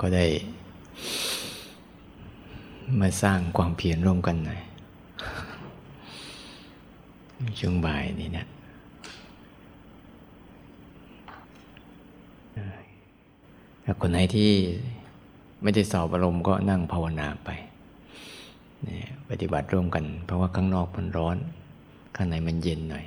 [0.00, 0.26] ก็ได้
[3.00, 4.60] มาสร้างความเพียรร่วมกันหน่อย
[7.58, 8.46] ช่วงบ่ายนี้เนะ
[13.84, 14.50] ถ้าคนไหนที่
[15.62, 17.50] ไม่ได้สอบอารมณ์ก็นั่งภาวนาไป
[19.30, 21.36] ปฏิบัติร่วมกัน เพราะว่าข้างนอกมันร้อน
[22.16, 23.04] ข้างในมันเย็นหน่อย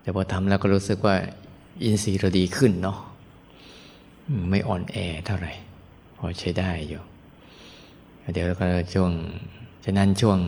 [0.00, 1.16] แต่พอทำแล้วก็รู้สึกว่า
[1.82, 2.98] อินทรีย์เราดีขึ้นเนาะ
[4.50, 4.96] ไม่อ่อนแอ
[5.26, 5.52] เท่าไหร่
[6.16, 7.02] พอใช้ได้อยู่
[8.32, 9.12] เดี๋ยวก็ช่วง
[9.84, 10.38] ฉะนั้นช่วง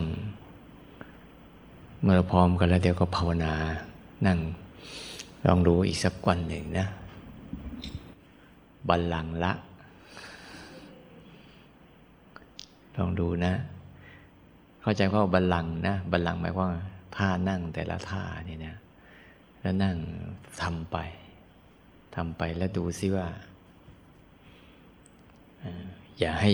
[2.01, 3.53] เมื่อเราพร้อมกันแล้วเดี๋ยวก็ภาวนา
[4.25, 4.39] นั่ง
[5.45, 6.87] ลองดูอีกสักวันหนึ่งนะ
[8.89, 9.51] บัลลังละ
[12.97, 13.53] ลองดูนะ
[14.81, 16.67] เข้าใจว่าบัลลังนะ บัลลังหมายว่า
[17.15, 18.75] ท่านั่งแต่ละท่านี่นะ
[19.61, 19.97] แล้วนั่ง
[20.61, 20.97] ทำไป
[22.15, 23.27] ทำไปแล้วดูซิว่า
[26.19, 26.53] อย่าให้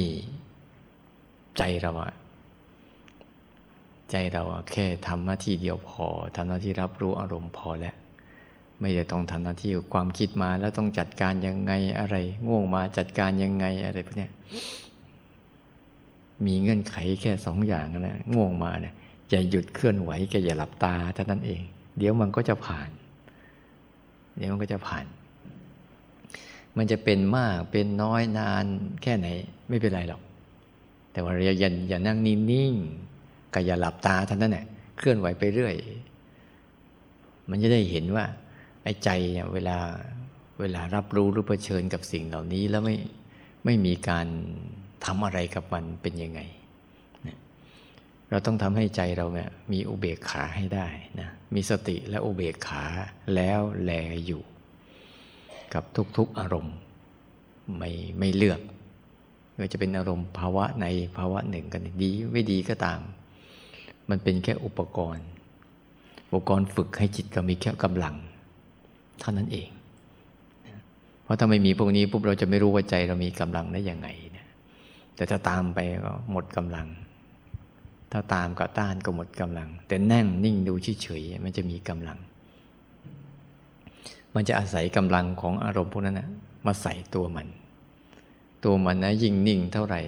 [1.58, 2.14] ใจเราอะ
[4.12, 7.96] ใจเราแค่ทำหน้าที่เดียวพอทำหน้าที่รับรู้อารมณ์พอแล้ว
[8.80, 12.16] ไม่ได้ต้องทำหน้าที่ความคิดมาแล้วต้องจัดการยังไงอะไร
[12.48, 14.30] ง่วงมาจัดการยังไงอะไรพวกนี้
[16.46, 18.94] มีเงื่อนไขแค่สองอย่างนะง่วงมาเนี่ย
[19.30, 21.62] อย่าหยุดเคลื่อนไหวแกอย่าหลับตาเท่านั้นเอง
[21.98, 22.90] เดี๋ยวมันก็จะผ่าน
[24.38, 25.06] เดี๋ยวมันก็จะผ่าน
[26.78, 28.66] มันจะเป็นมากเป็นน้อยนาน
[29.02, 29.28] แค่ไหน
[29.70, 30.22] ไม่เป็นไรหรอก
[31.12, 34.66] แต่ว่าอย่าอย่าอย่านั่งนิ่งๆก็อย่าหลับตาท่านนั้นแหละ
[34.98, 35.76] เคลื่อนไหวไปเรื่อย
[37.50, 38.26] มันจะได้เห็นว่า
[38.84, 39.78] ไอ้ใจเนี่ยเวลา
[40.60, 42.96] เวลารับรู้หรือเผชิญกับสิ่งเหล่านี้แล้วไม่
[43.66, 44.28] ไม่มีการ
[45.06, 46.40] ทำอะไรกับมันเป็นยังไง
[48.30, 50.88] เราต้องทำให้ใจเราเนี่ยมีอุเบกขาให้ได้
[51.20, 52.84] นะมีสติและอุเบกขา
[53.36, 53.92] แล้วแล
[54.26, 54.42] อยู่
[55.74, 55.84] กับ
[56.18, 56.76] ทุกๆอารมณ์
[57.78, 58.62] ไม่ไม่เลือก
[59.58, 60.86] ว่าจะเป็นอารมณ์ภาวะใน
[61.18, 63.00] ภาวะหนึ่งกันดีไม่ดีก็ตาม
[64.10, 65.26] มันเป็นแค่อุปกรณ์
[66.28, 68.16] อุปกรณ์ฝึกให้จิตเรามีแค่กำลัง
[69.20, 69.70] เท่านั้นเอง
[71.24, 74.08] เพราะถ้าไม่มีพวกนี้ปุ๊บเราจะไม่รู้ว่าใจเรามีกำลังได้ยังไง
[74.38, 74.48] นะ
[75.16, 76.88] แต่ถ้าตามไปก็หมดกำลัง
[78.14, 82.18] ถ้าตามก็ต้านก็หมดกำลัง แต่นั่งนิ่งดูเฉยๆมันจะมีกำลัง
[84.36, 86.30] มันจะอาศัยกำลังของอารมณ์พวกนั้นนะ
[86.66, 87.48] มาใส่ตัวมัน
[88.64, 90.02] ตัวมันนะยิ่งนิ่งเท่าไหร่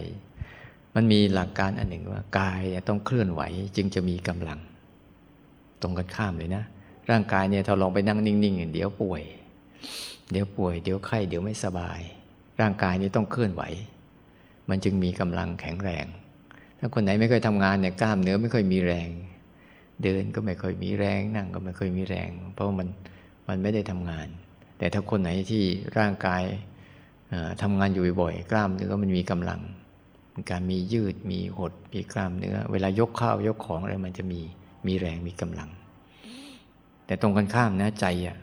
[0.96, 3.42] มันมีหลักการอันหนึ่งว่ากายต้องเคลื่อนไหว
[3.76, 4.60] จึงจะมีกำลัง
[5.82, 6.64] ตรงกันข้ามเลยนะ
[7.10, 9.24] ร่างกายเนี่ยถ้าลองไปนั่งนิ่งๆเดี๋ยวป่วย
[10.32, 12.00] เดี๋ยวป่วยเดี๋ยวไข้เดี๋ยวไม่สบาย
[12.62, 13.64] ร่างกายนี้ต้องเคลื่อนไหว
[14.70, 16.06] มันจึงมีกำลังแข็งแรง
[16.80, 19.10] ถ้าคนไหนไม่เคยทำงานเนี่ยกล้ามเนื้อไม่ค่อยมีแรง
[20.04, 22.88] เดินก็ไม่ค่อยมีแรง นั่งก็ไม่ค่อยมีแรง เพราะมัน
[23.48, 24.28] มันไม่ได้ทำงาน
[24.78, 25.64] แต่ถ้าคนไหนที่
[25.98, 26.44] ร่างกาย
[27.62, 29.62] ทำงานอยู่บ่อยกล้ามเนื้อมันมีกำลัง
[30.52, 34.42] การมียืดมีหดมีกล้ามเนื้อ เวลายกข้าวยกของอะไรมันจะมี
[34.88, 35.70] มีแรงมีกำลัง
[37.06, 38.38] แต่ตรงกันข้ามนะใจอะ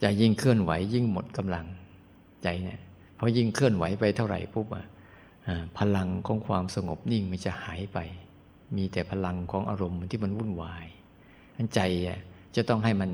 [0.00, 1.66] ใจยิ่งเคลื่อนไหวยิ่งหมดกำลัง
[2.42, 2.80] ใจเนี่ย
[3.16, 4.84] เพราะยิ่งเคลื่อนไหวไปเท่าไหร่ปุ๊บอะ
[5.78, 7.98] พลังของความสงบนิ่งมันจะหายไป
[8.76, 10.86] มีแต่พลังของอารมณ์ที่มันวุ่นวาย
[11.56, 11.80] อันใจ
[12.56, 13.10] จะต้องให้มัน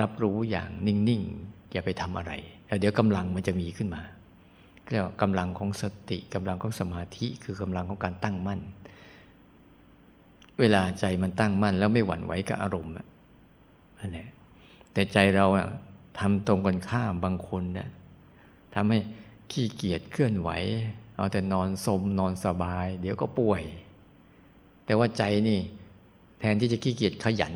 [0.00, 2.32] รับรู้อย่างนิ่งๆอย่าไปทำอะไร
[2.66, 4.02] แล้วเดี๋ยวกำลังมันจะมีขึ้นมา
[4.90, 8.60] เรียกว่ากำลังของสติกำลังของสมาธิคือกำลังของการตั้งมั่น
[10.60, 12.92] เวลาใจมันตั้งมั่น แล้วไม่หวั่นไหวกับอารมณ์
[13.98, 14.28] นั่นแหละ
[14.92, 15.46] แต่ใจเรา
[16.18, 17.88] ทำตรงกันข้ามบางคนเนี่ย
[18.74, 18.98] ทำให้
[19.50, 20.50] ขี้เกียจเคลื่อนไหว
[21.16, 23.62] เอาแต่นอนสมนอนสบาย เดี๋ยวก็ป่วย
[24.86, 25.60] แต่ว่าใจนี่
[26.40, 27.54] แทนที่จะขี้เกียจขยัน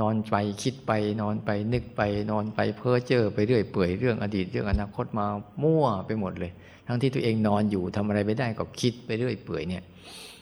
[0.00, 5.26] นอนไปคิดไปนอนไปนึกไป นอนไปเพ้อเจ้อไปเรื่อยเปื่อยเรื่องอดีตเรื่องอนาคตมา
[5.62, 6.52] มั่วไปหมดเลย
[6.86, 9.82] ทั้งที่ตัวเองนอนอยู่ทำอะไรไม่ได้ก็คิดไปเรื่อยเปื่อยเนี่ย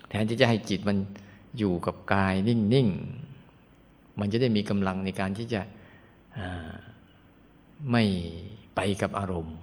[0.09, 0.97] แทนที่จะให้จิตมัน
[1.59, 5.61] อยู่กับกายนิ่งๆมันจะได้มีกำลังในการที่จะ
[7.91, 8.05] ไม่
[8.75, 9.57] ไปกับอารมณ์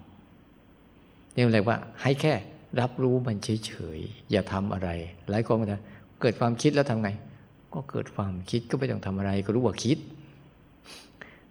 [1.34, 2.34] เรียกอะไรว่าให้แค่
[2.80, 4.90] รับรู้มันเฉยๆอย่าทำอะไร
[5.30, 5.78] หลายคนก็
[6.22, 7.10] เกิดความคิดแล้วทำไง
[7.74, 9.98] ก็เกิดความคิดก็ไม่ต้องทำอะไร ก็รู้ว่าคิด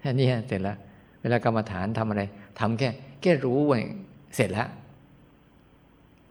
[0.00, 0.76] แค่นี้เสร็จแล้ว
[1.22, 2.22] เวลากรรมฐานทำอะไร
[2.60, 2.88] ทำแค่
[3.20, 3.78] แค่รู้ไว้
[4.36, 4.68] เสร็จแล้ว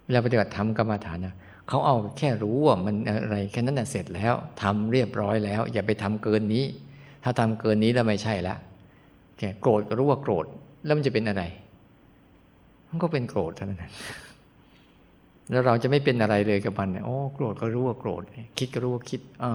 [0.05, 1.35] เวลาปฏิบัติทำกรรมฐานนะ
[1.67, 6.63] เขาเอาแค่รู้ว่ามันอะไรแค่นั้นน่ะเสร็จแล้วทำเรียบร้อยแล้ว อย่าไปทำเกินนี้
[7.23, 8.55] ถ้าทำเกินนี้แล้วไม่ใช่ละ
[9.37, 10.45] แค่โกรธก็รู้ว่าโกรธ
[10.85, 11.43] แล้วมันจะเป็นอะไร
[12.89, 13.83] มันก็เป็นโกรธเท่านั้น
[15.51, 18.23] แล้วเราจะไม่เป็นอะไรเลยกับมันโอ้โกรธก็รู้ว่าโกรธ
[18.57, 19.53] คิดก็รู้ว่าคิดอ้า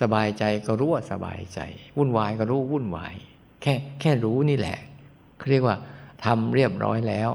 [0.00, 1.60] สบายใจก็รู้ว่าสบายใจ
[1.96, 3.14] วุ่นวายก็รู้วุ่นวาย
[3.62, 4.78] แค่แค่รู้นี่แหละ
[5.38, 5.76] เขาเรียกว่า
[6.24, 7.30] ทำเรียบร้อยแล้ว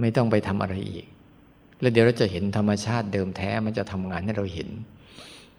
[0.00, 1.06] ไม่ต้องไปทำอะไรอีก
[1.80, 4.68] แล้วเดี๋ยวเราจะเห็นธรรมชาติเดิมแท้มันจะทำงานให้เราเห็น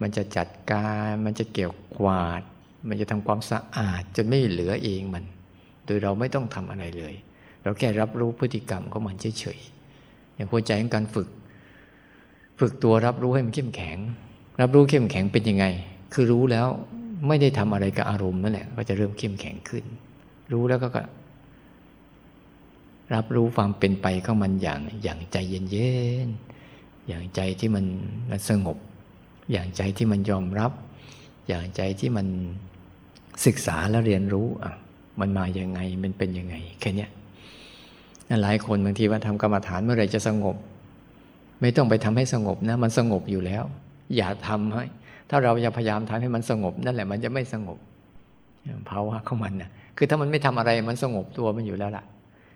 [0.02, 2.42] มันจะจัดการมันจะเกี่ยวกวาด
[2.88, 5.24] มันจะทำความสะอาดจนไม่เหลือเองมัน
[5.86, 7.14] โดยเราไม่ต้องทำอะไรเลย
[7.64, 9.85] เราแค่รับรู้พฤติกรรมของมันเฉยๆ
[10.36, 11.28] อย่างหัวใจของการฝึก
[12.60, 13.98] ฝึกตัวรับรู้ให้มันเข้มแข็ง
[14.62, 15.66] รับรู้เข้มแข็งเป็นยังไง
[16.14, 16.68] คือรู้แล้ว
[17.28, 19.84] ไม่ได้ทำอะไรกับอารมณ์นั่นแหละก็จะเริ่มเข้มแข็งขึ้น
[20.52, 20.90] รู้แล้วก็
[23.14, 25.94] รับรู้ความเป็นไปของมันอย่างอย่างใจเย็
[26.28, 27.86] นๆอย่างใจที่มัน
[28.50, 28.78] สงบ
[29.52, 30.72] อย่างใจที่มันยอมรับ
[31.48, 32.28] อย่างใจที่มัน
[33.46, 34.74] ศึกษาแล้วเรียนรู้อะ
[35.20, 37.08] มันมาอย่างไงมันเป็นยังไงแค่นี้
[38.44, 40.56] หลายคนบางทีว่าทำกรรมฐานเมื่อไรจะสงบ
[41.62, 43.64] ไม่ต้องไปทำให้สงบนะ มันสงบอยู่แล้ว
[44.16, 44.84] อย่าทำให้
[45.30, 47.78] ถ้าเราจะพยายามทำให้มันสงบ นั่นแหละมันจะไม่สงบ
[48.90, 52.04] ภาวะของมันนะคือถ้ามันไม่ทำอะไรมันสงบตัวมันอยู่แล้วล่ะ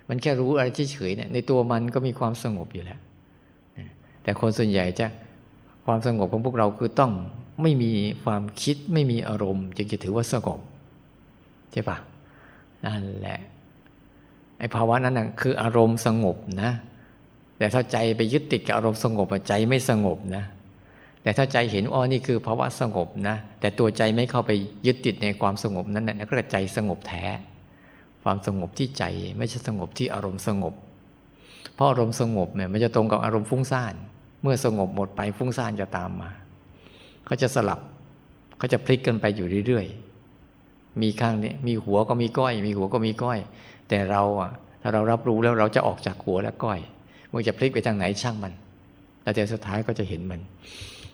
[0.09, 2.99] มันแค่รู้อะไรเฉยๆเนี่ยในตัวมันก็มีความสงบอยู่แล้ว
[4.23, 5.07] แต่คนส่วนใหญ่จะ
[5.85, 7.11] ความสงบของพวกเราคือต้อง
[7.61, 7.91] ไม่มี
[8.23, 10.59] ความคิดไม่มีอารมณ์จึงจะถือว่าสงบ
[11.71, 11.97] ใช่ปะ
[12.85, 13.39] นั่นแหละ
[14.59, 16.71] ไอ้ภาวะนั้นนะคืออารมณ์สงบนะ
[17.57, 20.43] แต่ถ้าใจไปยึดติดกับอารมณ์สงบใจไม่สงบนะ
[21.23, 24.51] แต่ถ้าใจเห็นอ๋อนี่คือภาวะสงบนะ แต่ตัวใจไม่เข้าไป
[24.85, 27.23] ยึดติดในความสงบนั้นนะก็ใจสงบแท้
[28.23, 29.03] ความสงบที่ใจ
[29.37, 30.73] ไม่ใช่สงบที่อารมณ์สงบ
[31.75, 33.93] เพราะอารมณ์สงบเนี่ยมันจะตรงกับอารมณ์ฟุ้งซ่าน
[34.41, 36.29] เมื่อสงบหมดไปฟุ้งซ่านจะตามมา
[37.25, 37.79] เขาจะสลับ
[38.57, 43.39] เขาจะพลิกกันไปอยู่เรื่อยๆมีข้างนี้มีหัวก็มีก้อย มีหัวก็มีก้อย
[43.89, 44.51] แต่เราอะ
[44.81, 46.79] ถ้าเรารับรู้แล้วเราจะออกจากหัวและก้อย
[47.31, 48.53] มันจะพลิกไปทางไหนช่างมัน
[49.35, 50.41] แต่สุดท้ายก็จะเห็นมัน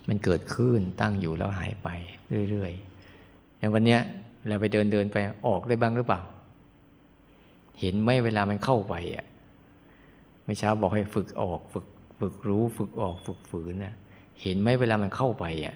[0.10, 1.90] มันเกิดขึ้นตั้งอยู่แล้วหายไป
[2.50, 4.02] เรื่อยๆอย่างวันเนี้ย
[4.48, 5.18] เราไปเดินเดินไป
[5.48, 6.22] ออกได้บ้างหรือเปล่า
[7.80, 9.26] เห็นไหมเวลามันเข้าไปอะ
[10.46, 11.86] ไม่เช้าบอกให้ฝึกออก ฝึก
[12.20, 13.94] ฝึกรู้ ฝึกออก ฝึกฝืนนะ
[14.42, 15.76] เห็นไหมเวลามันเข้าไปอะ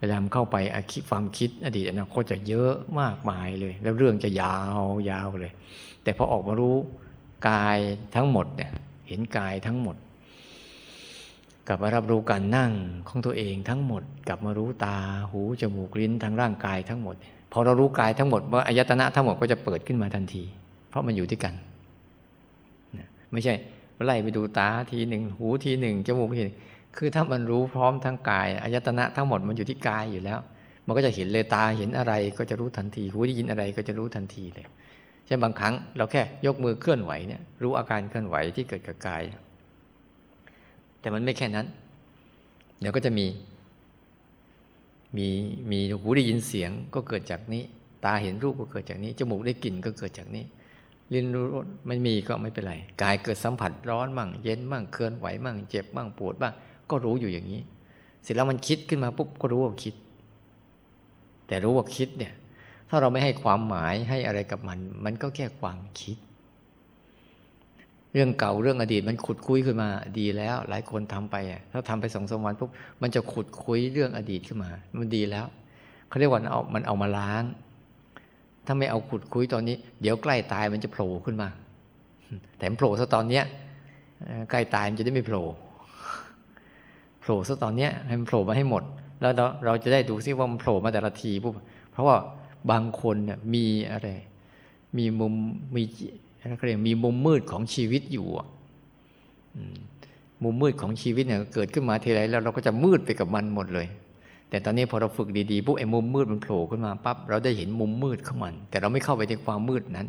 [0.00, 5.52] เวลามันเข้าไปอคิความคิดอดีตอนาคตจะเยอะมากมายเลย แล้วเรื่องจะยาวยาวเลย
[6.02, 6.76] แต่พอออกมารู้
[7.48, 7.78] กาย
[8.14, 8.70] ทั้งหมดเนี่ย
[9.08, 9.96] เห็นกายทั้งหมด
[11.68, 12.72] กลับมารับรู้การนั่ง
[13.08, 14.96] ของตัวเองทั้งหมด กลับมารู้ตา
[15.30, 17.14] หูจมูกลิ้นทั้งร่างกายทั้งหมด
[17.52, 20.42] พอเรารู้กายทั้งหมดว่าอายตนะทั้งหมดก็จะเปิดขึ้นมาทันที
[20.88, 21.54] เพราะมันอยู่ที่กัน
[23.32, 23.54] ไม่ใช่
[24.04, 26.58] ไล่ไปดูตาทีหนึ่งหูทีหนึ่งจมูกทีหนึ่ง
[26.96, 30.38] คือถ้ามันรู้พร้อมทั้งกายอายตนะทั้งหมดมันอยู่ที่กายอยู่แล้ว
[30.86, 34.66] มันก็จะเห็นเลยตาเห็นอะไรก็จะรู้ทันทีหูได้ยินอะไรก็จะรู้ทันทีเลย
[35.26, 39.22] ใช่บางครั้งเราแค่ยกมือเคลื่อนไหวเนี่ยรู้อาการเคลื่อนไหวที่เกิดกับกาย
[41.00, 41.66] แต่มันไม่แค่นั้น
[42.80, 43.26] เดี๋ยวก็จะมี
[45.16, 45.28] มี
[45.70, 47.62] มีหูได้ยินเสียงก็เกิดจากนี้
[48.04, 50.44] ตาเห็นรูปก็เกิดจากนี้จมูกได้กลิ่นก็เกิดจากนี้
[51.14, 56.54] ลิ้นรู้รสไม่มีก็ไม่เป็นไร กายเกิดสัมผัสร้อนมั่ง เย็นมั่งเคลื่อนไหวมั่ง เจ็บมั่งปวดบ้าง
[56.90, 57.60] ก็รู้อยู่อย่างนี้
[58.22, 59.94] เสร็จแล้วมันคิดขึ้นมาปุ๊บก็รู้ว่าคิด
[61.46, 62.32] แต่รู้ว่าคิดเนี่ย
[62.88, 66.16] ถ้าเราไม่ให้ความหมายให้อะไรกับมัน มันก็แค่ความคิด
[68.12, 72.70] เรื่องเก่าเรื่องอดีตมันขุดคุยขึ้นมาดีแล้ว หลายคนทำไปอะถ้าทำไปสองสามวันปุ๊บ
[73.02, 75.46] มันจะขุดคุยเรื่องอดีตขึ้นมา มันดีแล้ว
[76.08, 77.44] เขาเรียกว่าเอามันเอามาล้าง
[78.66, 81.48] ถ้าไม่เอาขุดคุยตอนนี้ เดี๋ยวใกล้ตายมันจะโผล่ขึ้นมา
[82.56, 83.44] แต่โผล่ซะตอนเนี้ย
[84.50, 85.44] ใกล้ตายมันจะได้ไม่โผล่
[87.20, 88.82] โผล่ซะตอนเนี้ยให้มันโผล่มาให้หมด
[89.20, 91.52] แล้วเราเราจะได้ดูซิว่ามันโผล่มาแต่ละทีปุ๊บ
[91.90, 92.16] เพราะว่า
[92.70, 94.08] บางคนเนี่ยมีอะไร
[94.98, 95.34] มีมุม
[95.74, 95.82] มี
[96.40, 98.26] อะไรเรียกมีมุมมืดของชีวิตอยู่
[100.42, 103.86] มุมมืดของชีวิตเนี่ยเกิดขึ้นมาทีไรแล้วเราก็จะมืดไปกับมันหมดเลย
[104.50, 110.08] แต่ตอนนี้พอเราฝึกดีๆปุ๊บไอ้มุมมืดมันโผล่ขึ้นมาปั๊บเราได้เห็นมุมมืดของมัน แต่เราไม่เข้าไปในความมืดนั้น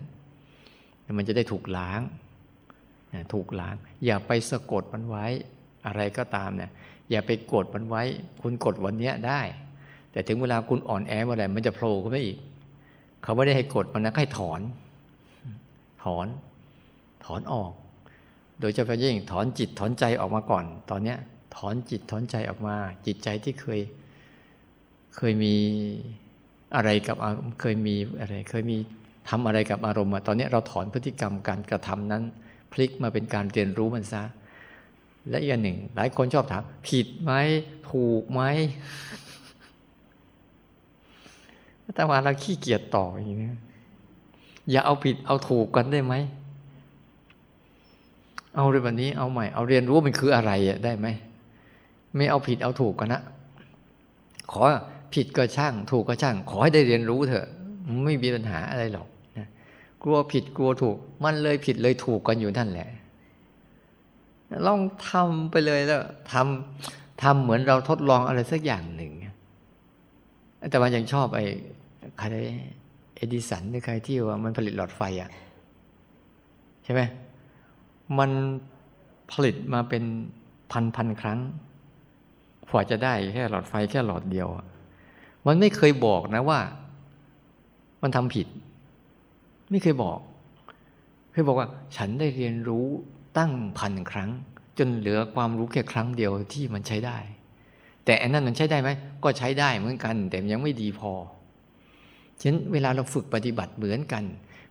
[1.17, 2.01] มันจะได้ถูกล้าง
[3.33, 3.75] ถูกล้าง
[4.05, 5.25] อย่าไปสะกดมันไว้
[5.85, 6.71] อะไรก็ตามเนี่ย
[7.11, 8.03] อย่าไปกดมันไว้
[8.41, 9.41] คุณกดวันนี้ได้
[10.11, 12.37] แต่ถึงเวลาคุณอ่อนแอเมื่อไหร่มันจะโผล่ขึ้นมาอีก
[13.23, 14.61] เขาไม่ได้ให้กดมันนะให้ถอน
[16.03, 16.27] ถอน
[17.25, 17.71] ถอนออก
[18.59, 21.17] โดยเฉพาะยิ่งถอนจิตถอนใจออกมาก่อน ตอนเนี้ย
[21.55, 22.75] ถอนจิตถอนใจออกมา
[23.05, 23.81] จิตใจที่เคย
[25.15, 25.55] เคยมี
[26.75, 27.17] อะไรกับ
[27.61, 28.77] เคยมีอะไร เคยมี
[29.29, 32.23] ทำอะไรกับอารมณ์ตอนนี้เราถอนพฤติกรรมการกระทำนั้น
[32.71, 34.23] พลิกมาเป็นการเรียนรู้มันซะ
[35.29, 37.33] และอีกอย่างหนึ่ง หลายคนชอบถาม ผิดไหม
[37.89, 38.41] ถูกไหม
[41.95, 43.49] แต่ว่าเราขี้เกียจต่ออย่างนี้
[44.71, 46.13] อย่าเอาผิดเอาถูกกันได้ไหม
[48.55, 50.51] เอาเรื่องแบบนี้เอาใหม่ เอาเรียนรู้มันคืออะไร
[50.85, 51.07] ได้ไหม
[52.15, 53.21] ไม่เอาผิดเอาถูกกันนะ
[54.51, 54.61] ขอ
[55.13, 57.47] ผิดก็ช่าง ถูกก็ช่าง ขอให้ได้เรียนรู้เถอะ
[58.05, 59.47] ไม่มีปัญหาอะไรหรอกนะ
[60.03, 62.87] กลัวผิดกลัวถูก มันเลยผิดเลยถูกกันอยู่นั่นแหละ
[64.67, 64.79] ลอง
[65.09, 69.11] ทำไปเลยแล้วทำทำเหมือนเราทดลองอะไรสักอย่างหนึ่ง
[70.71, 71.45] แต่ว่ายังชอบไอ้
[72.17, 72.25] ใคร
[73.17, 75.29] เอดิสันหรือใครที่ว่ามันผลิตหลอดไฟอะ
[76.83, 77.01] ใช่ไหม
[78.19, 78.31] มัน
[79.31, 80.03] ผลิตมาเป็น
[80.71, 81.39] พันพันครั้ง
[82.69, 84.47] กว่าจะได้แค่หลอดไฟแค่หลอดเดียว
[85.45, 86.59] มันไม่เคยบอกนะว่า
[88.01, 88.47] มันทำผิด
[89.71, 90.19] ไม่เคยบอก
[91.31, 91.67] เคยบอกว่า
[91.97, 92.87] ฉันได้เรียนรู้
[93.37, 94.29] ตั้งพันครั้ง
[94.77, 97.17] จนเหลือความรู้แค่ครั้งเดียวที่มันใช้ได้
[98.05, 98.89] แต่อันนั้นมันใช้ได้ไหม
[99.23, 101.11] ก็ใช้ได้เหมือนกัน แต่ยังไม่ดีพอ
[102.39, 104.23] ฉะนั้นเวลาเราฝึกปฏิบัติเหมือนกัน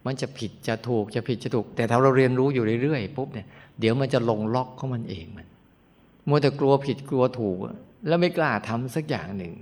[0.07, 3.47] มันจะผิดจะถูกจะผิดจะถูก แต่ถ้าเราเรียนรู้อยู่เรื่อยๆปุ๊บเนี่ย
[3.81, 5.47] เดี๋ยวมันจะลงล็อกของมันเองมัน
[6.29, 7.59] มัวแต่กลัวผิดกลัวถูก
[8.07, 9.55] แล้วไม่กล้าทำสักอย่างหนึ่ง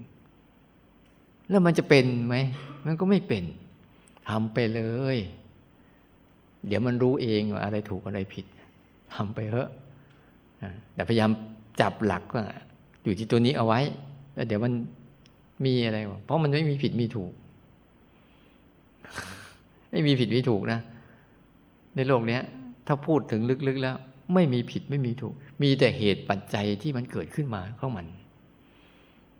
[1.48, 2.36] แล้วมันจะเป็นไหม
[2.86, 3.44] มันก็ไม่เป็น
[4.28, 4.82] ทำไปเล
[5.14, 5.16] ย
[6.66, 8.46] เดี๋ยวมันรู้เองว่าอะไรถูกอะไรผิด
[9.14, 9.70] ทำไปเถอะ
[10.94, 11.30] แต่พยายาม
[11.80, 12.44] จับหลักว่า
[13.04, 13.80] อยู่ที่ตัวนี้เอาไว้
[14.34, 14.72] แล้วเดี๋ยวมัน
[15.64, 17.32] มีอะไร เพราะมันไม่มีผิดมีถูก
[19.90, 20.80] ไม่มีผิดมีถูกนะ
[21.96, 22.38] ในโลกนี้
[22.86, 23.96] ถ้าพูดถึงลึกๆแล้ว
[24.34, 28.06] ไม่มีผิดไม่มีถูก มีแต่เหตุปัจจัยที่มันเกิดขึ้นมาของมัน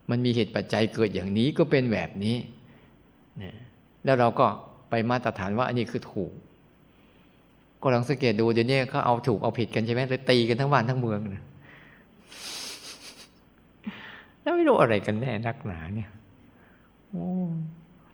[0.09, 2.35] มันมีเหตุปัจจัยเกิดอย่างนี้ก็เป็นแบบนี้
[4.05, 4.47] แล้วเราก็
[4.89, 6.31] ไปมาตรฐานว่า อันนี้คือถูก
[7.81, 11.43] ก็ลองสังเกตดูเดี๋ยวนี้เขาเอาถูกเอาผิดกันใช่ไหมเลยตีกันทั้งบ้านทั้งเมืองนะ
[14.41, 16.09] แล้วไม่รู้อะไรกันแน่นักหนาเนี่ย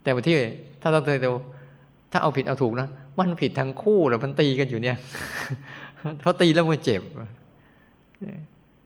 [0.04, 0.36] แต่ว่าที่
[0.82, 1.32] ถ้าเราเคยดู
[2.12, 2.88] ถ้าเอาผิดเอาถูกนะ
[3.20, 4.98] มันผิดทั้งคู่แล้วมันตีกันอยู่เนี่ย
[6.22, 7.02] เพราะตีแล้วมันเจ็บ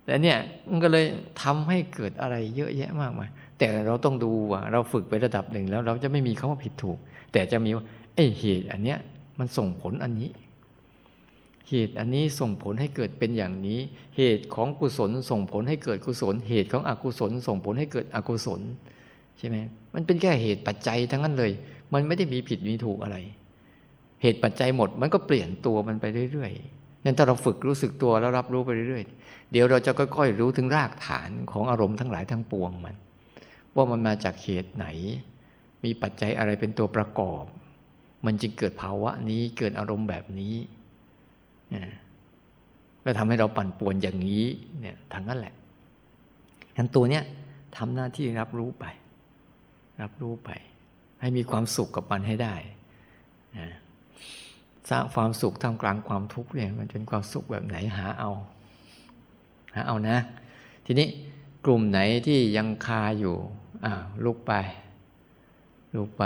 [0.05, 0.37] แต่เนี่ย
[0.69, 1.05] มันก็เลย
[1.41, 6.97] ทำให้เกิดอะไรเยอะแยะมากมายแต่เราต้องดูว่าเราฝึกไประดับหนึ่งแล้ว เราจะไม่มีคาว่าผิดถูก
[7.33, 8.99] แต่จะมีว่าไอ้เหตุอันเนี้ย
[9.39, 10.29] มันส่งผลอันนี้
[11.69, 13.79] เหตุอันนี้ส่งผลให้เกิดเป็นอย่างนี้
[14.17, 18.61] เหตุของกุศลส่งผลให้เกิดกุศล เหตุของอกุศล ส่งผลให้เกิดอกุศล
[19.37, 19.57] ใช่ไหม
[19.93, 21.51] มันเป็นแค่เหตุปัจจัยทั้งนั้นเลย
[21.93, 23.17] มันไม่ได้มีผิดมีถูกอะไร
[24.21, 32.95] เหตุปัจจัยหมดมันก็เปลี่ยนตัวมันไปเรื่อยๆนั้นถ้าเราฝึกรู้สึกตัวแล้วรับรู้ไปเรื่อยๆ เดี๋ยวเราจะค่อยๆรู้ถึงรากฐานของอารมณ์ทั้งหลายทั้งปวงมัน
[33.75, 34.85] ว่ามันมาจากเหตุไหน
[35.83, 37.43] มีปัจจัยอะไรเป็นตัวประกอบ
[38.25, 40.55] มันจึงเกิดภาวะนี้เกิดอารมณ์แบบนี้
[43.01, 44.45] แล้วทำให้เราปั่นป่วนอย่างนี้
[44.79, 45.53] เนี่ยทั้งนั้นแหละ
[46.77, 47.23] ทั้นตัวเนี้ย
[47.77, 48.85] ทำหน้าที่รับรู้ไป
[50.01, 50.49] รับรู้ไป
[51.19, 52.55] ให้มีความสุขกับมันให้ได้
[54.89, 58.31] สร้างความสุขท่ามกลางความทุกข์เนี่ยมันเป็นความสุขแบบไหนหาเอา
[59.75, 60.17] หาเอานะ
[60.85, 61.07] ทีนี้
[61.65, 63.35] กลุ่มไหนที่ยังคาอยู่
[63.85, 63.93] อ่า
[64.25, 64.53] ลุกไป
[65.95, 66.25] ลุกไป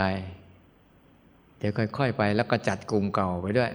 [1.57, 3.71] เดี๋ยวค่อย ๆ ไป แล้วก็จัดกลุ่มเก่าไปด้วย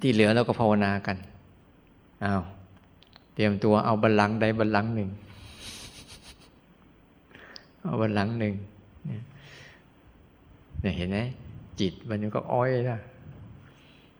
[0.00, 1.16] ที่เหลือเราก็ภาวนากัน
[2.22, 2.34] เอา
[3.34, 5.10] เตรียมตัวเอาบัลลังก์ใดบัลลังก์หนึ่ง
[7.82, 8.54] เอาบัลลังก์หนึ่ง
[9.06, 11.18] เนี่ยเห็นไหม
[11.80, 13.00] จิตมันก็อ้อยนะ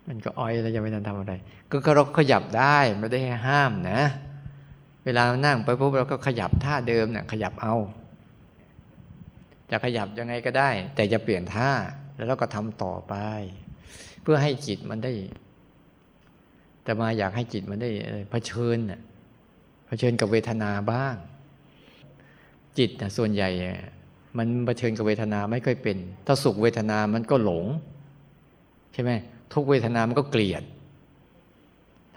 [0.07, 1.35] มันก็อ้อยแล้วจะไม่ทันทำอะไร
[1.71, 4.01] ก็เราขยับได้ไม่ได้ห้ามนะ
[5.05, 7.75] เวลานั่งไปปุ๊บเราก็ขยับท่าเดิมเนี่ยขยับเอา
[9.71, 11.71] จะขยับยังไงก็ได้ แต่จะเปลี่ยนท่า
[12.21, 13.15] แล้วเราก็ทำต่อไป
[14.23, 15.13] เพื่อให้จิตมันได้
[16.83, 17.91] แต่มาอยากให้จิตมันได้
[18.31, 19.01] เผชิญน่ะ
[19.87, 21.15] เผชิญกับเวทนาบ้าง
[22.79, 23.51] จิตนะส่วนใหญ่
[24.39, 25.97] มันเผชิญกับเวทนาไม่ค่อยเป็น
[26.27, 27.67] ถ้าสุขเวทนามันก็หลง
[28.93, 29.11] ใช่ไหม
[29.55, 30.63] ทุกเวทนามันก็เกลียด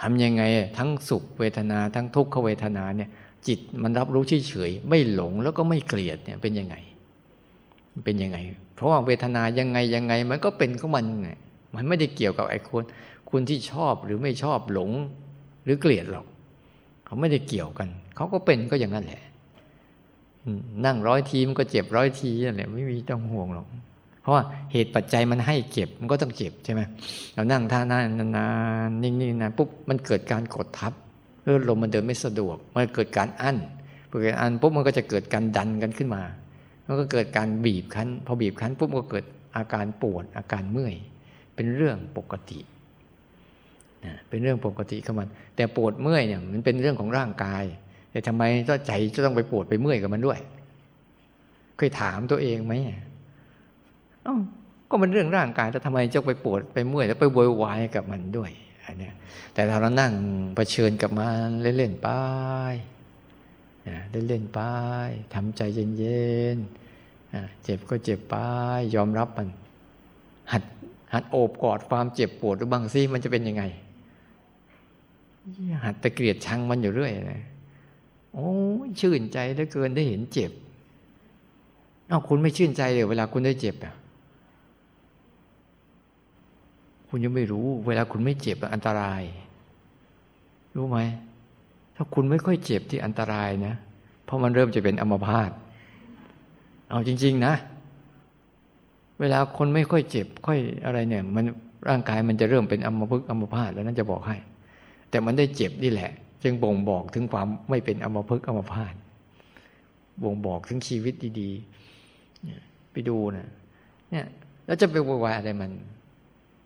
[0.01, 0.43] ทำยังไง
[0.77, 3.09] ทั้งสุขเวทนาทั้งทุกขเวทนาเนี่ย
[3.47, 6.75] จิตมันรับรู้เฉยๆไม่หลงแล้วก็ไม่เกลียดเนี่ยเป็นยังไง
[8.05, 8.37] เป็นยังไง
[8.75, 11.29] เพราะว่าเวทนายังไงยังไง มันก็เป็นของมันไง
[11.75, 12.83] มันไม่ได้เกี่ยวกับไอ้คน
[13.29, 14.91] คุณที่ชอบหรือไม่ชอบหลง
[15.63, 16.25] หรือเกลียดหรอก
[17.05, 19.23] เขาไม่ได้เกี่ยวกัน เขาก็เป็นก็อย่างนั้นแหละ
[20.85, 23.67] นั่งร้อยทีมันก็เจ็บร้อยทีนั่นแหละไม่มีต้องห่วงหรอก
[24.21, 26.81] เพราะว่าเหตุปัจจัยมันให้เจ็บมันก็ต้องเจ็บใช่ไหม
[27.33, 28.47] เรานั่งท่านานนา
[28.87, 30.93] นนิ่งๆนานปุ๊บมันเกิดการกดทับ
[31.43, 33.57] เลือดลมมันเดินไม่สะดวก มันเกิดการอั้น
[34.09, 36.21] เกิดอั้นปุ๊บมันก็จะเกิดการดันกันขึ้นมา
[36.87, 39.25] มันก็เกิดการบีบคั้น พอบีบคั้นปุ๊บก็เกิด
[39.55, 40.95] อาการปวดอาการเมื่อย
[41.55, 42.59] เป็นเรื่องปกติ
[44.05, 47.63] นะเป็นเรื่องปกติของมันแต่ปวดเมื่อยเนี่ยมันเป็นเรื่องของร่างกาย
[48.11, 50.39] แต่ทำไมต้อใจจะต้องไปปวดไปเมื่อยกับมันด้วย
[51.77, 52.73] เคยถามตัวเองไหม
[54.25, 54.35] อ๋อ
[54.89, 58.51] ก็มันเรื่องร่างกายแต่ทำไมจะไปปวดไปเมื่อยแล้วไปโวยวายกับมันด้วย
[58.85, 59.09] อันนี้
[59.53, 60.13] แต่เรานั่ง
[60.55, 62.09] เผชิญกับมันเล่นๆไป
[64.27, 64.59] เล่นๆไป
[65.33, 68.35] ทำใจเย็นๆเจ็บก็เจ็บไป
[68.95, 69.49] ยอมรับมัน
[70.51, 70.63] หัด
[71.13, 73.63] หัดโอบกอดความเจ็บปวดหรือบ้างซิมันจะเป็นยังไง
[75.85, 77.41] หัดตะเกียดชังมันอยู่เรื่อยนะ
[78.33, 78.49] โอ้
[78.99, 80.51] ชื่นใจเหลือเกินได้เห็นเจ็บ
[82.07, 83.93] เอาคุณไม่ชื่นใจเลยเวลาคุณได้เจ็บอะ
[87.09, 89.23] คุณยังไม่รู้ เวลาคุณไม่เจ็บอันตราย
[90.75, 90.97] รู้ไหม
[91.95, 93.73] ถ้าคุณไม่ค่อยเจ็บที่อันตรายนะ
[94.25, 95.51] เพราะมันเริ่มจะเป็นอัมพาต
[96.89, 97.53] เอาจริง ๆ นะ
[99.19, 101.45] เวลาคนไม่ค่อยเจ็บ ค่อยอะไรเนี่ย มัน
[101.89, 104.37] ร่างกายมันจะเริ่มเป็นอัมพฤกษ์อัมพาตแล้วนั่นจะบอกให้
[105.09, 106.11] แต่มันได้เจ็บนี่แหละ
[106.43, 108.93] จึงบ่งบอกถึงความไม่เป็นอัมพฤกษ์อัมพาต
[110.23, 113.47] บ่งบอกถึงชีวิตดีๆไปดูนะ
[114.11, 114.25] เนี่ย
[114.65, 115.71] แล้วจะไปวายอะไรมัน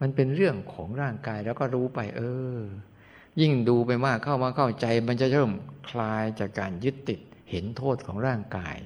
[0.01, 2.21] มันเป็นเรื่องของร่างกายแล้วก็รู้ไป เอ
[2.55, 2.57] อ
[3.41, 5.51] ยิ่งดูไปมากเข้ามาเข้าใจ มันจะเริ่ม
[5.89, 7.19] คลายจากการยึดติด
[7.51, 8.77] เห็นโทษของร่างกาย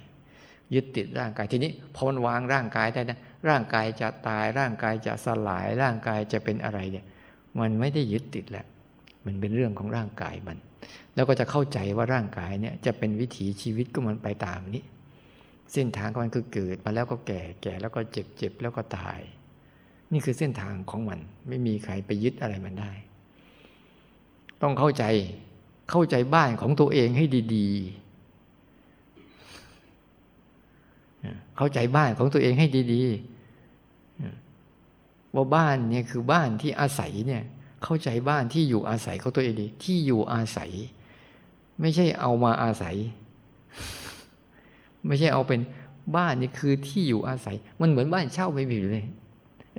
[0.74, 3.18] ยึดติดร่างกายทีนี้พอมันวางร่างกายได้นะ
[3.48, 7.04] ร่างกายจะตายร่างกายจะสลายร่างกายจะเป็นอะไรเนี่ย
[7.60, 8.66] มันไม่ได้ยึดติดแหละ
[9.26, 10.58] มันเป็นเรื่องของร่างกายมัน
[11.14, 14.84] แล้วก็จะเข้าใจว่าร่างกายเนี่ยจะเป็นวิถีชีวิตก็มันไปตามนี้
[15.72, 19.20] เส้นทางของมันคือเกิดมาแล้วก็แก่แก่แล้วก็เจ็บเจ็บแล้วก็ตาย
[20.12, 21.18] นี่คือเส้นทางของมัน
[21.48, 22.92] ไม่มีใครไปยึดอะไรมันได้
[24.62, 25.04] ต้องเข้าใจ
[25.90, 28.02] เข้าใจบ้านของตัวเองให้ดีๆ
[31.56, 37.42] เข้าใจบ้านของตัวเองให้ดีๆ ว่าบ้านเนี่ยคือบ้านที่อาศัยเนี่ย
[37.84, 40.70] เข้าใจบ้านที่อยู่อาศัยของตัวเองดีที่อยู่อาศัย
[41.80, 42.96] ไม่ใช่เอามาอาศัย
[45.06, 45.60] ไม่ใช่เอาเป็น
[46.16, 49.06] บ้านนี่คือที่อยู่อาศัย มันเหมือนบ้านเช่าไม่ผิดเลย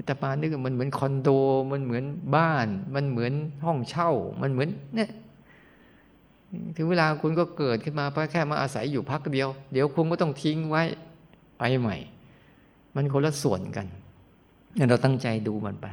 [0.05, 1.29] แต่ปานึกมันเหมือนคอนโด
[1.71, 2.03] มันเหมือน
[2.35, 3.33] บ้าน มันเหมือน
[3.65, 5.11] ห้องเช่า มันเหมือนเนี่ย
[6.75, 10.83] ถึงเวลาคุณก็เกิดขึ้นมาแค่มาอาศัยอยู่พักเดียว เดี๋ยวคุณก็ต้องทิ้งไว้
[11.57, 11.97] ไปใหม่
[12.95, 13.87] มันคนละส่วนกัน
[14.89, 15.87] เราตั้งใจดูมันไป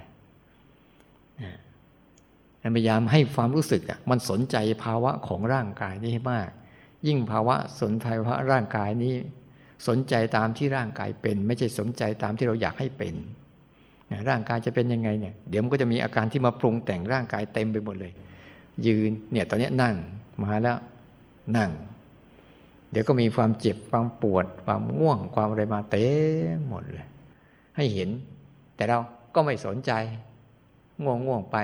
[2.76, 6.48] พยายามให้ความรู้สึกอะมันสนใจภาวะของร่างกายนี่ให้มาก
[7.06, 9.14] ยิ่งภาวะสนใจภาวะร่างกายนี้
[9.88, 13.14] สนใจตามที่ร่างกายเป็น ไม่ใช่สนใจตามที่เราอยากให้เป็น
[14.28, 18.12] ร่างกายจะเป็นยังไงเนี่ยเดี๋ยวมันก็จะมีอาการที่มาปรุงแต่งร่างกายเต็มไปหมดเลย
[18.86, 19.94] ยืนเนี่ยตอนนี้นั่ง
[20.42, 20.78] มาแล้ว
[21.56, 21.70] นั่ง
[22.90, 26.06] เดี๋ยวก็มีความเจ็บความปวด ความง่วง ความอะไรมาเต็
[26.54, 27.06] มหมดเลย
[27.76, 28.08] ให้เห็น
[28.74, 28.98] แต่เรา
[29.34, 29.92] ก็ไม่สนใจ
[31.02, 31.56] ง่วงง่วงไป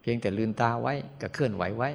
[0.00, 1.90] เพียงแต่ลืนตาไว้กับเคลื่อนไหวไว้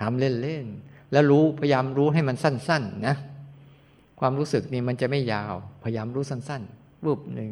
[0.00, 3.16] ทำเล่นๆแล้วรู้พยายามรู้ให้มันสั้น ๆ นะ
[4.20, 7.50] ความรู้สึกนี่มันจะไม่ยาว พยายามรู้สั้น ๆ รูปหนึ่ง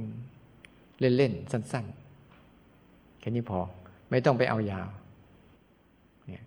[1.01, 1.85] เล่นๆสั้น
[2.53, 3.61] ๆ แค่นี้พอ
[4.11, 4.89] ไม่ต้องไปเอายาว
[6.27, 6.45] เนี่ย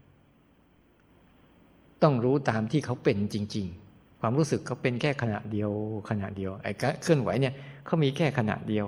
[2.04, 5.72] ต้องรู้ตามที่เขาเป็นจริง ๆ ความรู้สึกเขาเป็นแค่ขณะเดียว
[6.10, 6.72] ขณะเดียวไอ้
[7.04, 7.54] เคลื่อนไหวเนี่ย
[7.86, 8.86] เขามีแค่ขณะเดียว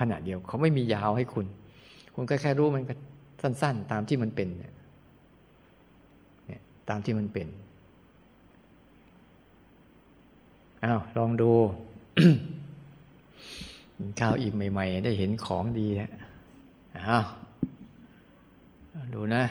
[0.00, 1.46] ขณะเดียวเขาไม่มียาวให้คุณ
[2.14, 2.84] คุณก็แค่รู้มัน
[3.42, 4.72] สั้น ๆ ตามที่มันเป็นเนี่ย
[6.88, 7.48] ตามที่มันเป็น
[10.84, 11.50] อ้าวลองดู
[14.20, 16.10] ข้าวอิ่มใหม่ ๆ ได้เห็นของดีฮะ
[17.08, 17.24] อ้าว
[19.14, 19.44] ดูนะ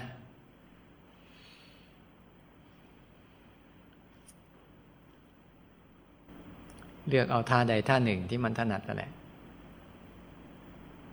[7.08, 9.12] เลือกเอาท่าใดท่าหนึ่งที่มันถนัดนั่นแหละ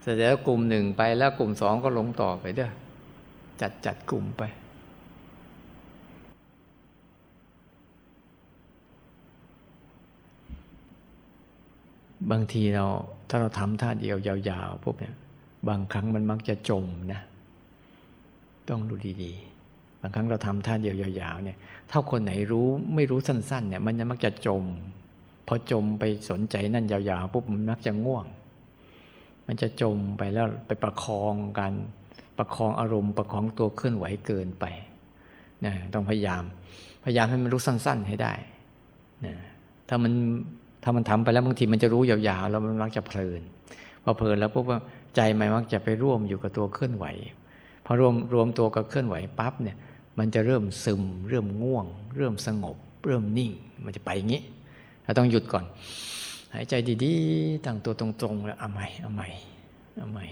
[0.01, 2.71] เสร็จแล้วกลุ่มหนึ่งไปแล้วกลุ่มสองก็ลงต่อไปเด้อ
[3.61, 4.43] จัดจัดกลุ่มไป
[12.31, 12.87] บางทีเรา
[13.29, 15.15] ถ้าเราทำท่าเดียวยาวๆพวกเนี้ย
[15.69, 17.21] บางครั้งมันมักจะจมนะ
[18.69, 21.59] ต้องดูดีๆ บางครั้งเราทำท่าเดียวยาวๆเนี่ย
[21.91, 24.63] ถ้าคนไหนรู้ไม่รู้สั้น ๆ เนี่ยมันจะมักจะจม
[25.47, 28.27] พอจมไปสนใจนั่นยาวๆปุ๊บมันมักจะง่วง
[29.47, 31.73] มันจะจมไปแล้วไปประคองกัน
[32.39, 34.65] ประคองอารมณ์ประคองตัวเคลื่อนไหวเกินไป
[35.65, 36.43] นะต้องพยายาม
[37.05, 38.33] พยายามให้มันรู้สั้น ๆให้ได้
[39.25, 39.35] นะ
[39.89, 40.13] ถ้ามัน
[40.83, 43.41] ถ้ามันทำไปแล้วบางทีมันจะรู้ยาวๆแล้วมันมักจะเพลิน
[44.05, 44.79] พอเพลินแล้วพวกว่า
[45.17, 47.07] ใจมันมักจะไปร่วมอยู่กับตัวเคลื่อนไหว
[47.87, 49.77] พอรวมรวมตัวกับเคลื่อนไหวปั๊บเนี่ย
[50.19, 53.51] มันจะเริ่มซึม เริ่มง่วง เริ่มสงบ เริ่มนิ่ง
[53.85, 54.43] มันจะไปอย่างนี้
[55.05, 55.65] เราต้องหยุดก่อน
[56.55, 59.29] หายใจดีๆตั้งตัวตรงๆ แล้วเอาใหม่เอาใหม่
[59.97, 60.27] เอาใหม่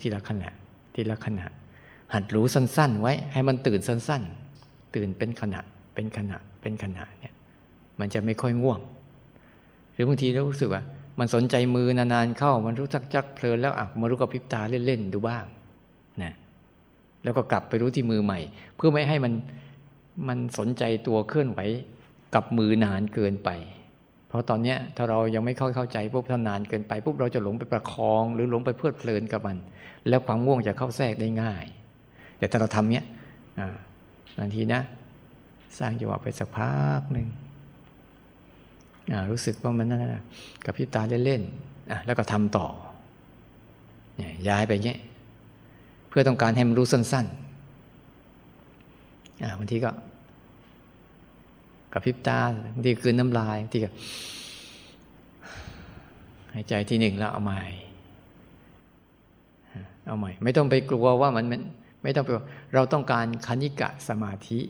[0.00, 0.50] ทีละขณะ
[0.94, 1.46] ทีละขณะ
[2.14, 5.60] หัดรู้สั้นๆ ไว้ ให้มันตื่นสั้นๆ ตื่นเป็นขณะ
[5.94, 7.34] เป็นขณะเป็นขณะเนี่ย
[8.00, 8.80] มันจะไม่ค่อยง่วง
[9.96, 10.82] หรือบางทีเรารู้สึกว่า
[11.18, 15.44] มันสนใจมือนานๆเข้ามันรู้จักจักเพลินแล้วอะมารู้กับพิบตาเล่นๆดูบ้าง
[16.22, 16.32] นะ
[17.24, 18.40] แล้วก็กลับไปรู้ที่มือใหม่
[18.76, 19.32] เพื่อไม่ให้มัน
[20.28, 21.60] มันสนใจตัวเคลื่อนไหว
[22.34, 23.50] กับมือนานเกินไป
[24.28, 29.56] เพราะตอนเนี้ยถ้าเรายังไม่เข้าเข้าใจปุ๊บถ้านานเกินไปปุ๊บเราจะหลงไปประคอง หรือหลงไปเพลิดเพลินกับมัน
[30.08, 31.64] แล้วความง่วงจะเข้าแทรกได้ง่าย
[32.38, 33.04] แต่ถ้าเราทำเนี้ย
[34.38, 34.80] บางทีนะ
[35.78, 37.28] สร้างจังหวะไปสักพักหนึ่ง
[39.30, 40.22] รู้สึกว่ามันนั่นนะ
[40.64, 42.66] กับพิตาเล่นๆแล้วก็ทำต่อ
[44.48, 44.98] ย้ายไปเงี้ย
[46.08, 49.90] เพื่อต้องการให้มันรู้สั้นๆบางทีก็
[51.92, 52.38] กับพิบตา
[52.74, 53.90] บางทีคืนน้ำลายบางทีก็
[56.52, 57.62] หายใจที่หนึ่งแล้วเอาใหม่
[60.06, 61.60] เอาใหม่ ไม่ต้องไปกลัวว่ามันมัน
[62.02, 62.30] ไม่ต้องไป
[62.74, 64.60] เราต้องการคณิกะสมาธิ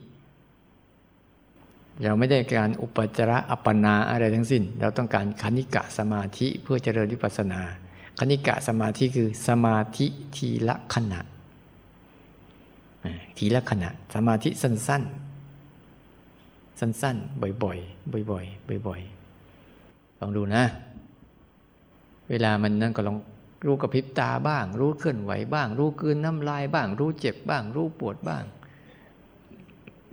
[2.03, 7.61] เราไม่ได้การอุปจาระอัปปนาอะไรทั้งสิ้น เราต้องการคณิกะสมาธิเพื่อเจริญวิปัสสนา
[8.19, 10.07] คณิกะสมาธิคือสมาธิ
[10.37, 11.21] ทีละขณะ
[13.39, 20.65] ทีละขณะ สมาธิสั้นๆ สั้นๆ บ่อยๆ บ่อยๆ บ่อยๆ ลองดูนะ
[22.31, 23.17] เวลามันนั่นก็ลอง
[23.67, 28.45] รู้กระพริบตาบ้าง รู้เคลื่อนไหวบ้าง รู้กืนน้ำลายบ้าง รู้เจ็บบ้าง รู้ปวดบ้าง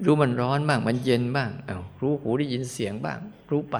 [0.05, 3.19] รู้มันร้อนบ้าง มันเย็นบ้างเอารู้หูได้ยินเสียงบ้าง
[3.51, 3.77] รู้ไป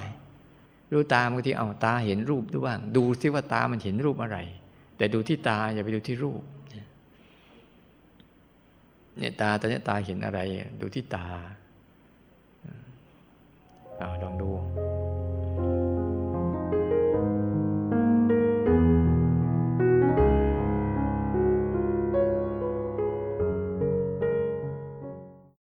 [0.91, 4.37] รู้ตาบางทีเอาตาเห็นรูปด้วยบ้าง ดูซิว่าตามันเห็นรูปอะไร
[4.97, 6.41] แต่ดูที่ตาอย่าไปดูที่รูป
[9.17, 10.39] เนี่ยตาตอนนี้ตาเห็นอะไร
[10.81, 11.27] ดูที่ตา
[13.97, 14.51] เอาลองดู